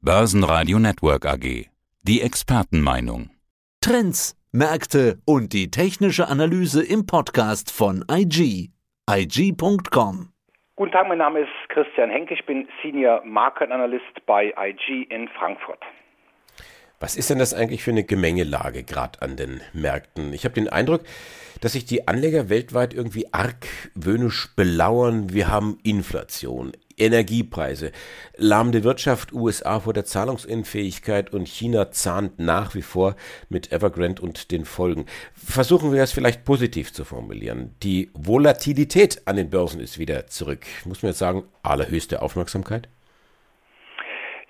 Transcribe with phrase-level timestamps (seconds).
[0.00, 1.66] Börsenradio Network AG.
[2.02, 3.30] Die Expertenmeinung.
[3.80, 8.70] Trends, Märkte und die technische Analyse im Podcast von IG.
[9.10, 10.28] IG.com.
[10.76, 15.26] Guten Tag, mein Name ist Christian Henke, ich bin Senior Market Analyst bei IG in
[15.36, 15.80] Frankfurt.
[17.00, 20.32] Was ist denn das eigentlich für eine Gemengelage gerade an den Märkten?
[20.32, 21.02] Ich habe den Eindruck,
[21.60, 25.32] dass sich die Anleger weltweit irgendwie argwöhnisch belauern.
[25.32, 27.92] Wir haben Inflation, Energiepreise,
[28.36, 33.16] lahmende Wirtschaft, USA vor der Zahlungsunfähigkeit und China zahnt nach wie vor
[33.48, 35.06] mit Evergrande und den Folgen.
[35.34, 37.74] Versuchen wir es vielleicht positiv zu formulieren.
[37.82, 40.66] Die Volatilität an den Börsen ist wieder zurück.
[40.84, 42.88] Muss man jetzt sagen, allerhöchste Aufmerksamkeit?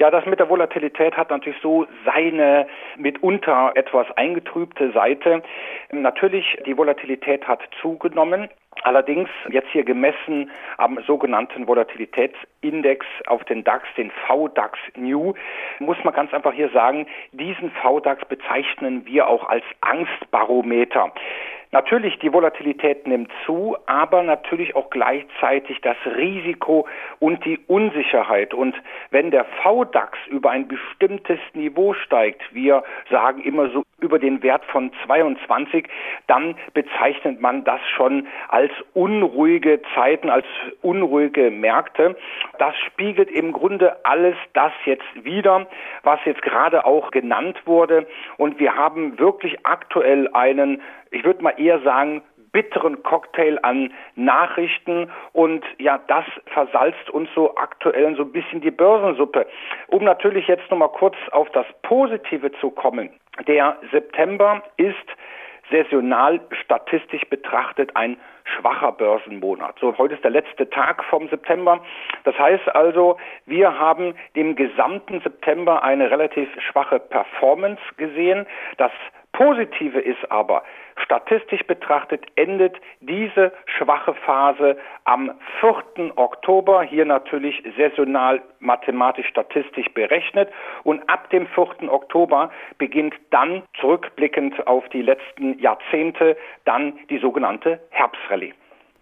[0.01, 5.43] Ja, das mit der Volatilität hat natürlich so seine mitunter etwas eingetrübte Seite.
[5.91, 8.49] Natürlich, die Volatilität hat zugenommen.
[8.83, 15.35] Allerdings jetzt hier gemessen am sogenannten Volatilitätsindex auf den DAX, den VDAX New,
[15.81, 21.13] muss man ganz einfach hier sagen, diesen VDAX bezeichnen wir auch als Angstbarometer.
[21.71, 26.89] Natürlich, die Volatilität nimmt zu, aber natürlich auch gleichzeitig das Risiko
[27.19, 28.55] und die Unsicherheit.
[28.55, 28.75] Und
[29.11, 34.65] wenn der VDAX über ein bestimmtes Niveau steigt, wir sagen immer so über den Wert
[34.67, 35.89] von 22,
[36.27, 40.47] dann bezeichnet man das schon als unruhige Zeiten, als
[40.81, 42.17] unruhige Märkte.
[42.59, 45.67] Das spiegelt im Grunde alles das jetzt wieder,
[46.03, 48.07] was jetzt gerade auch genannt wurde.
[48.37, 55.11] Und wir haben wirklich aktuell einen ich würde mal eher sagen, bitteren Cocktail an Nachrichten
[55.33, 59.47] und ja, das versalzt uns so aktuell so ein bisschen die Börsensuppe.
[59.89, 63.11] Um natürlich jetzt nochmal kurz auf das Positive zu kommen.
[63.47, 64.97] Der September ist
[65.71, 69.79] saisonal statistisch betrachtet ein schwacher Börsenmonat.
[69.79, 71.81] So, heute ist der letzte Tag vom September.
[72.25, 78.47] Das heißt also, wir haben dem gesamten September eine relativ schwache Performance gesehen.
[78.79, 78.93] Das
[79.33, 80.63] Positive ist aber,
[81.05, 86.17] statistisch betrachtet endet diese schwache Phase am 4.
[86.17, 90.51] Oktober, hier natürlich saisonal mathematisch statistisch berechnet.
[90.85, 91.93] Und ab dem 4.
[91.93, 98.55] Oktober beginnt dann zurückblickend auf die letzten Jahrzehnte dann die sogenannte Herbstrallye.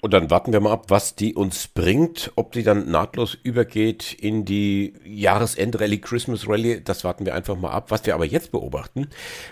[0.06, 4.12] Und dann warten wir mal ab, was die uns bringt, ob die dann nahtlos übergeht
[4.12, 7.90] in die Jahresend-Rallye, Christmas-Rallye, das warten wir einfach mal ab.
[7.90, 9.08] Was wir aber jetzt beobachten,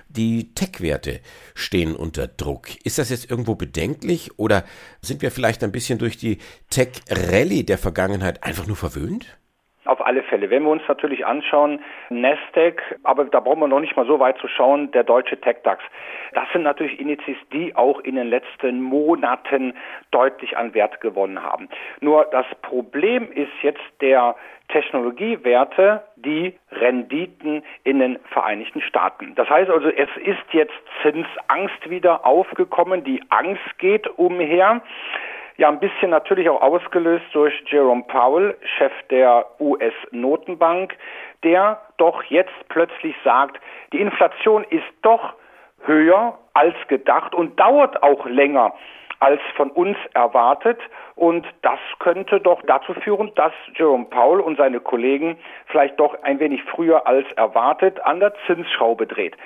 [0.09, 1.19] die Tech-Werte
[1.57, 2.69] stehen unter Druck.
[2.85, 4.65] Ist das jetzt irgendwo bedenklich oder
[5.03, 6.39] sind wir vielleicht ein bisschen durch die
[6.71, 9.37] Tech-Rallye der Vergangenheit einfach nur verwöhnt?
[9.87, 10.49] Auf alle Fälle.
[10.49, 14.39] Wenn wir uns natürlich anschauen, Nasdaq, aber da brauchen wir noch nicht mal so weit
[14.39, 15.83] zu schauen, der deutsche TechDAX.
[16.33, 19.75] Das sind natürlich Indizes, die auch in den letzten Monaten
[20.11, 21.69] deutlich an Wert gewonnen haben.
[22.01, 24.37] Nur das Problem ist jetzt der
[24.69, 29.35] Technologiewerte, die Renditen in den Vereinigten Staaten.
[29.35, 30.73] Das heißt also, es ist jetzt
[31.03, 33.05] Zinsangst wieder aufgekommen.
[33.05, 34.81] Die Angst geht umher.
[35.57, 40.97] Ja, ein bisschen natürlich auch ausgelöst durch Jerome Powell, Chef der US-Notenbank,
[41.45, 43.61] der doch jetzt plötzlich sagt,
[43.93, 45.35] die Inflation ist doch
[45.85, 48.75] höher als gedacht und dauert auch länger
[49.21, 50.79] als von uns erwartet.
[51.15, 56.41] Und das könnte doch dazu führen, dass Jerome Powell und seine Kollegen vielleicht doch ein
[56.41, 59.37] wenig früher als erwartet an der Zinsschraube dreht.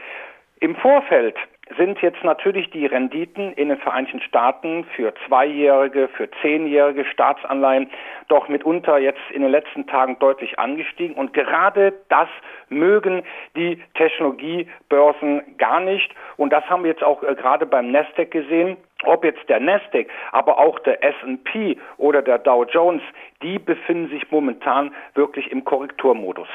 [0.61, 1.37] Im Vorfeld
[1.77, 7.91] sind jetzt natürlich die Renditen in den Vereinigten Staaten für zweijährige, für zehnjährige Staatsanleihen
[8.29, 11.17] doch mitunter jetzt in den letzten Tagen deutlich angestiegen.
[11.17, 12.29] Und gerade das
[12.69, 13.23] mögen
[13.57, 16.11] die Technologiebörsen gar nicht.
[16.37, 18.77] Und das haben wir jetzt auch äh, gerade beim Nasdaq gesehen.
[19.05, 23.03] Ob jetzt der Nasdaq, aber auch der S&P oder der Dow Jones,
[23.43, 26.49] die befinden sich momentan wirklich im Korrekturmodus.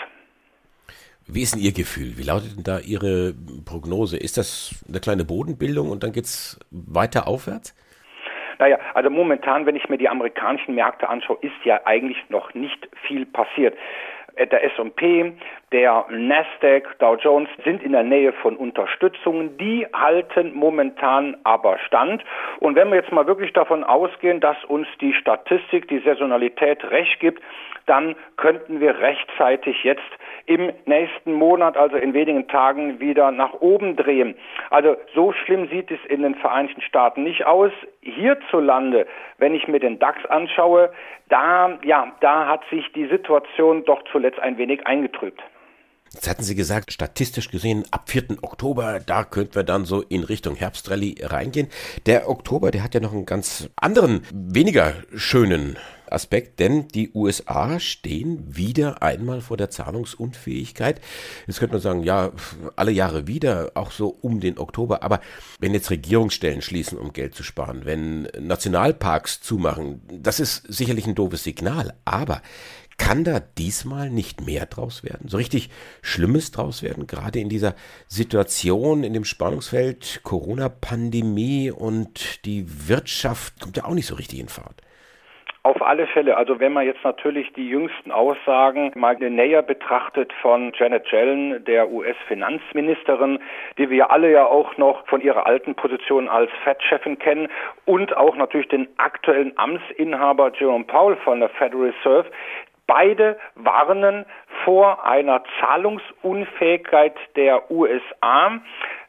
[1.27, 2.17] Wie ist denn Ihr Gefühl?
[2.17, 3.33] Wie lautet denn da Ihre
[3.65, 4.17] Prognose?
[4.17, 7.75] Ist das eine kleine Bodenbildung und dann geht es weiter aufwärts?
[8.59, 12.87] Naja, also momentan, wenn ich mir die amerikanischen Märkte anschaue, ist ja eigentlich noch nicht
[13.07, 13.75] viel passiert.
[14.35, 15.33] Äh, der S&P,
[15.73, 19.57] der Nasdaq, Dow Jones sind in der Nähe von Unterstützungen.
[19.57, 22.23] Die halten momentan aber stand.
[22.59, 27.19] Und wenn wir jetzt mal wirklich davon ausgehen, dass uns die Statistik, die Saisonalität recht
[27.19, 27.41] gibt,
[27.87, 30.01] dann könnten wir rechtzeitig jetzt
[30.45, 34.35] im nächsten Monat, also in wenigen Tagen, wieder nach oben drehen.
[34.69, 37.71] Also so schlimm sieht es in den Vereinigten Staaten nicht aus.
[38.01, 39.07] Hierzulande,
[39.37, 40.91] wenn ich mir den DAX anschaue,
[41.29, 45.41] da, ja, da hat sich die Situation doch zuletzt ein wenig eingetrübt.
[46.13, 48.43] Jetzt hatten Sie gesagt, statistisch gesehen, ab 4.
[48.43, 51.69] Oktober, da könnten wir dann so in Richtung Herbstrallye reingehen.
[52.05, 55.75] Der Oktober, der hat ja noch einen ganz anderen, weniger schönen
[56.13, 61.01] Aspekt, denn die USA stehen wieder einmal vor der Zahlungsunfähigkeit.
[61.47, 62.31] Jetzt könnte man sagen, ja,
[62.75, 65.01] alle Jahre wieder, auch so um den Oktober.
[65.01, 65.19] Aber
[65.59, 71.15] wenn jetzt Regierungsstellen schließen, um Geld zu sparen, wenn Nationalparks zumachen, das ist sicherlich ein
[71.15, 71.95] doofes Signal.
[72.05, 72.43] Aber
[73.03, 75.27] kann da diesmal nicht mehr draus werden?
[75.27, 75.69] So richtig
[76.01, 77.05] Schlimmes draus werden?
[77.05, 77.75] Gerade in dieser
[78.07, 84.47] Situation, in dem Spannungsfeld Corona-Pandemie und die Wirtschaft kommt ja auch nicht so richtig in
[84.47, 84.81] Fahrt.
[85.63, 86.37] Auf alle Fälle.
[86.37, 91.89] Also wenn man jetzt natürlich die jüngsten Aussagen mal näher betrachtet von Janet Yellen, der
[91.89, 93.39] US-Finanzministerin,
[93.77, 97.47] die wir alle ja auch noch von ihrer alten Position als Fed-Chefin kennen
[97.85, 102.29] und auch natürlich den aktuellen Amtsinhaber Jerome Powell von der Federal Reserve,
[102.95, 104.23] Beide warnen
[104.63, 108.59] vor einer Zahlungsunfähigkeit der USA.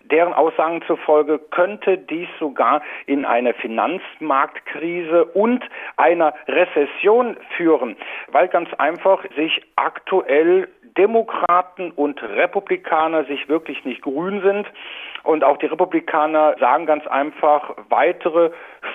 [0.05, 5.63] Deren Aussagen zufolge könnte dies sogar in eine Finanzmarktkrise und
[5.99, 7.97] einer Rezession führen,
[8.29, 14.67] weil ganz einfach sich aktuell Demokraten und Republikaner sich wirklich nicht grün sind.
[15.25, 18.51] Und auch die Republikaner sagen ganz einfach, weitere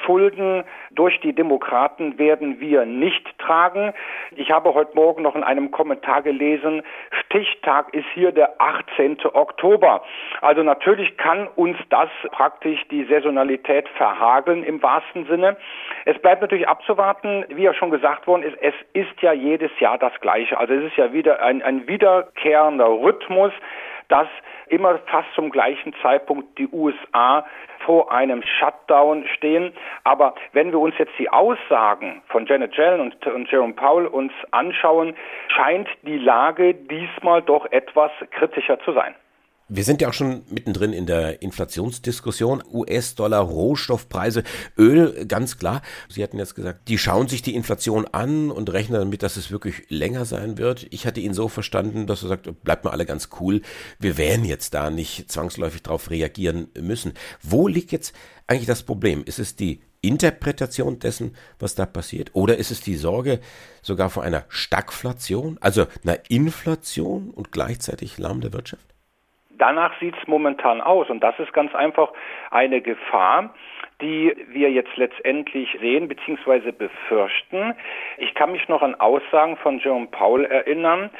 [0.06, 3.94] Schulden durch die Demokraten werden wir nicht tragen.
[4.36, 6.84] Ich habe heute Morgen noch in einem Kommentar gelesen,
[7.26, 9.18] Stichtag ist hier der 18.
[9.34, 10.04] Oktober.
[10.42, 15.58] Also natürlich kann uns das praktisch die Saisonalität verhageln im wahrsten Sinne.
[16.06, 19.98] Es bleibt natürlich abzuwarten, wie ja schon gesagt worden ist, es ist ja jedes Jahr
[19.98, 20.58] das Gleiche.
[20.58, 23.52] Also es ist ja wieder ein, ein wiederkehrender Rhythmus,
[24.10, 24.28] dass
[24.68, 27.46] immer fast zum gleichen Zeitpunkt die USA
[27.86, 29.74] vor einem Shutdown stehen.
[30.04, 34.34] Aber wenn wir uns jetzt die Aussagen von Janet Yellen und, und Jerome Powell uns
[34.52, 35.16] anschauen,
[35.48, 39.16] scheint die Lage diesmal doch etwas kritischer zu sein.
[39.72, 42.64] Wir sind ja auch schon mittendrin in der Inflationsdiskussion.
[42.74, 44.44] US-Dollar, Rohstoffpreise,
[44.80, 45.84] Öl, ganz klar.
[46.10, 49.52] Sie hatten jetzt gesagt, die schauen sich die Inflation an und rechnen damit, dass es
[49.52, 50.88] wirklich länger sein wird.
[50.90, 53.62] Ich hatte ihn so verstanden, dass er sagt, bleibt mal alle ganz cool.
[54.00, 57.14] Wir werden jetzt da nicht zwangsläufig darauf reagieren müssen.
[57.44, 58.16] Wo liegt jetzt
[58.48, 59.24] eigentlich das Problem?
[59.24, 62.32] Ist es die Interpretation dessen, was da passiert?
[62.34, 63.40] Oder ist es die Sorge
[63.84, 68.90] sogar vor einer Stagflation, also einer Inflation und gleichzeitig lahmende Wirtschaft?
[69.60, 72.12] Danach sieht es momentan aus und das ist ganz einfach
[72.50, 73.54] eine Gefahr,
[74.02, 76.72] die wir jetzt letztendlich sehen bzw.
[76.72, 77.76] befürchten.
[78.18, 81.12] Ich kann mich noch an Aussagen von Jerome Paul erinnern,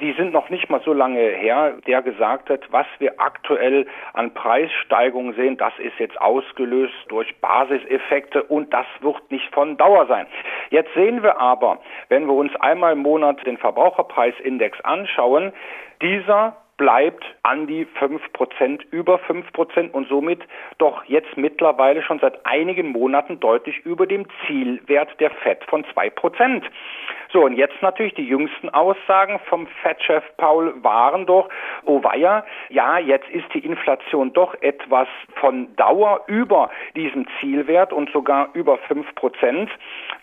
[0.00, 4.34] die sind noch nicht mal so lange her, der gesagt hat, was wir aktuell an
[4.34, 10.26] Preissteigerungen sehen, das ist jetzt ausgelöst durch Basiseffekte und das wird nicht von Dauer sein.
[10.70, 11.78] Jetzt sehen wir aber,
[12.08, 15.52] wenn wir uns einmal im Monat den Verbraucherpreisindex anschauen,
[16.00, 20.40] dieser bleibt an die 5%, über 5% und somit
[20.78, 26.64] doch jetzt mittlerweile schon seit einigen Monaten deutlich über dem Zielwert der FED von 2%.
[27.32, 31.48] So, und jetzt natürlich die jüngsten Aussagen vom FED-Chef Paul waren doch,
[31.86, 38.10] oh weia, ja, jetzt ist die Inflation doch etwas von Dauer über diesem Zielwert und
[38.10, 39.68] sogar über 5%.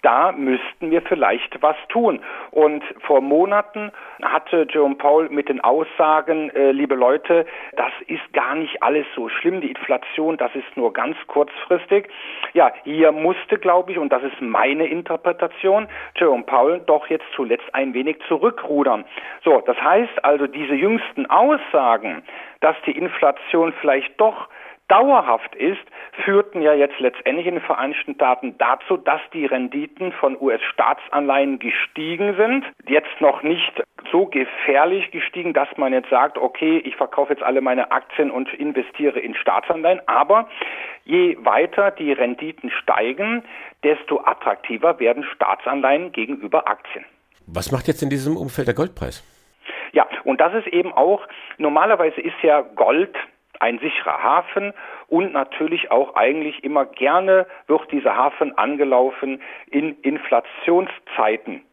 [0.04, 2.20] Da müssten wir vielleicht was tun.
[2.52, 3.92] Und vor Monaten
[4.22, 9.30] hatte Jerome Paul mit den Aussagen, äh, liebe Leute, das ist gar nicht alles so
[9.30, 12.08] schlimm, die Inflation, das ist nur ganz kurzfristig.
[12.54, 17.74] Ja, hier musste, glaube ich, und das ist meine Interpretation, Jerome Paul doch jetzt zuletzt
[17.74, 19.06] ein wenig zurückrudern.
[19.44, 22.24] So, das heißt also, diese jüngsten Aussagen,
[22.62, 24.50] dass die Inflation vielleicht doch
[24.90, 25.80] dauerhaft ist,
[26.26, 32.36] führten ja jetzt letztendlich in den Vereinigten Staaten dazu, dass die Renditen von US-Staatsanleihen gestiegen
[32.36, 32.66] sind.
[32.88, 37.62] Jetzt noch nicht so gefährlich gestiegen, dass man jetzt sagt, okay, ich verkaufe jetzt alle
[37.62, 40.02] meine Aktien und investiere in Staatsanleihen.
[40.08, 40.50] Aber
[41.06, 43.44] je weiter die Renditen steigen,
[43.84, 47.06] desto attraktiver werden Staatsanleihen gegenüber Aktien.
[47.48, 49.24] Was macht jetzt in diesem Umfeld der Goldpreis?
[49.92, 51.22] Ja, und das ist eben auch,
[51.58, 53.16] normalerweise ist ja Gold
[53.60, 54.74] ein sicherer Hafen
[55.08, 61.64] und natürlich auch eigentlich immer gerne wird dieser Hafen angelaufen in Inflationszeiten.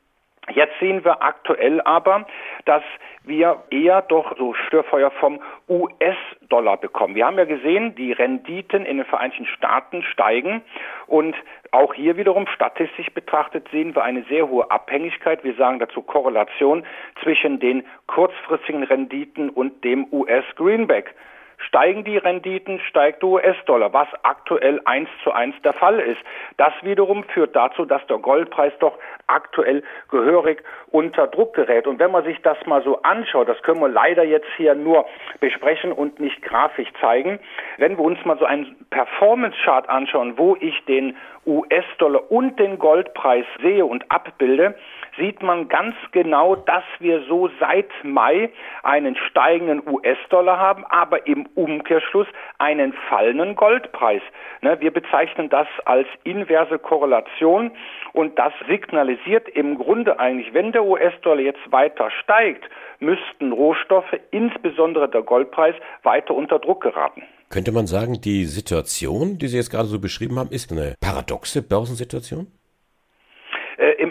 [0.53, 2.25] Jetzt sehen wir aktuell aber,
[2.67, 2.85] dass
[3.25, 7.17] wir eher doch so Störfeuer vom US-Dollar bekommen.
[7.17, 10.63] Wir haben ja gesehen, die Renditen in den Vereinigten Staaten steigen
[11.09, 11.35] und
[11.73, 16.87] auch hier wiederum statistisch betrachtet sehen wir eine sehr hohe Abhängigkeit, wir sagen dazu Korrelation
[17.23, 21.13] zwischen den kurzfristigen Renditen und dem US-Greenback.
[21.59, 26.21] Steigen die Renditen, steigt der US-Dollar, was aktuell eins zu eins der Fall ist.
[26.57, 31.87] Das wiederum führt dazu, dass der Goldpreis doch aktuell gehörig unter Druck gerät.
[31.87, 35.07] Und wenn man sich das mal so anschaut, das können wir leider jetzt hier nur
[35.41, 37.39] besprechen und nicht grafisch zeigen,
[37.79, 43.47] wenn wir uns mal so einen Performance-Chart anschauen, wo ich den US-Dollar und den Goldpreis
[43.63, 44.75] sehe und abbilde,
[45.17, 48.51] sieht man ganz genau, dass wir so seit Mai
[48.83, 52.27] einen steigenden US-Dollar haben, aber im Umkehrschluss
[52.59, 54.23] einen fallenden Goldpreis.
[54.63, 57.71] Ne, wir bezeichnen das als inverse Korrelation
[58.13, 62.65] und das signalisiert im Grunde eigentlich, wenn der US-Dollar jetzt weiter steigt,
[63.01, 67.23] müssten Rohstoffe, insbesondere der Goldpreis, weiter unter Druck geraten.
[67.49, 71.63] Könnte man sagen, die Situation, die Sie jetzt gerade so beschrieben haben, ist eine paradoxe
[71.63, 72.49] Börsensituation?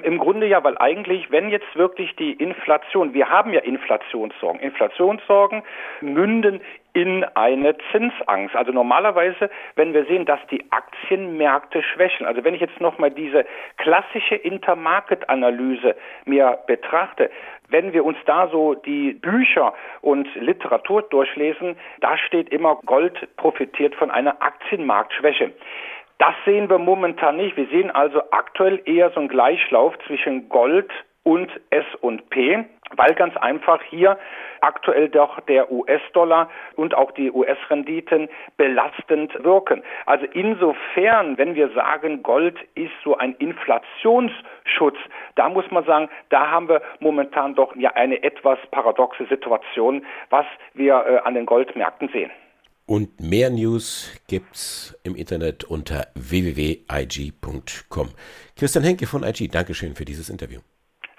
[0.05, 5.63] Im Grunde ja, weil eigentlich, wenn jetzt wirklich die Inflation, wir haben ja Inflationssorgen, Inflationssorgen
[5.99, 6.61] münden
[6.93, 8.55] in eine Zinsangst.
[8.55, 13.45] Also normalerweise, wenn wir sehen, dass die Aktienmärkte schwächen, also wenn ich jetzt nochmal diese
[13.77, 15.95] klassische Intermarket-Analyse
[16.25, 17.31] mir betrachte,
[17.69, 23.95] wenn wir uns da so die Bücher und Literatur durchlesen, da steht immer, Gold profitiert
[23.95, 25.51] von einer Aktienmarktschwäche.
[26.17, 27.57] Das sehen wir momentan nicht.
[27.57, 30.89] Wir sehen also aktuell eher so einen Gleichlauf zwischen Gold
[31.23, 34.17] und S&P, weil ganz einfach hier
[34.61, 39.83] aktuell doch der US-Dollar und auch die US-Renditen belastend wirken.
[40.05, 44.97] Also insofern, wenn wir sagen, Gold ist so ein Inflationsschutz,
[45.33, 50.45] da muss man sagen, da haben wir momentan doch ja eine etwas paradoxe Situation, was
[50.75, 52.31] wir äh, an den Goldmärkten sehen.
[52.87, 58.09] Und mehr News gibt's im Internet unter www.ig.com.
[58.55, 60.59] Christian Henke von IG, Dankeschön für dieses Interview.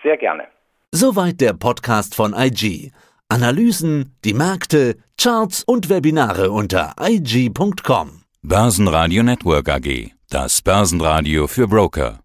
[0.02, 0.44] Sehr gerne.
[0.92, 2.92] Soweit der Podcast von IG.
[3.28, 8.23] Analysen, die Märkte, Charts und Webinare unter IG.com.
[8.42, 10.12] Börsenradio Network AG.
[10.30, 12.20] Das Börsenradio für Broker.